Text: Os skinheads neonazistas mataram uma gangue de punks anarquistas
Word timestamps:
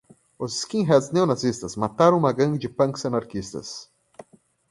Os 0.39 0.57
skinheads 0.61 1.11
neonazistas 1.11 1.75
mataram 1.75 2.17
uma 2.17 2.33
gangue 2.33 2.57
de 2.57 2.67
punks 2.67 3.05
anarquistas 3.05 3.87